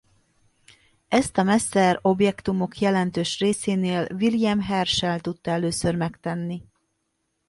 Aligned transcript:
Ezt 1.07 1.37
a 1.37 1.43
Messier-objektumok 1.43 2.77
jelentős 2.79 3.39
részénél 3.39 4.07
William 4.13 4.59
Herschel 4.59 5.19
tudta 5.19 5.51
először 5.51 5.95
megtenni. 5.95 6.63